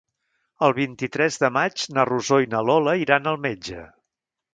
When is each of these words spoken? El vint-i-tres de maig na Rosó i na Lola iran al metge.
El 0.67 0.71
vint-i-tres 0.77 1.37
de 1.43 1.51
maig 1.57 1.83
na 1.97 2.05
Rosó 2.09 2.39
i 2.45 2.49
na 2.55 2.63
Lola 2.71 2.95
iran 3.03 3.31
al 3.33 3.39
metge. 3.45 3.85